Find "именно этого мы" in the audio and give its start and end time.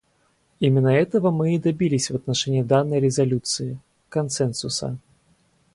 0.59-1.53